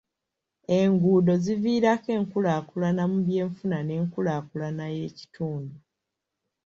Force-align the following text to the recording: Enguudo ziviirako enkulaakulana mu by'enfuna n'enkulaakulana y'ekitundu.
Enguudo 0.79 1.31
ziviirako 1.43 2.09
enkulaakulana 2.17 3.03
mu 3.11 3.19
by'enfuna 3.25 3.77
n'enkulaakulana 3.83 4.85
y'ekitundu. 4.95 5.75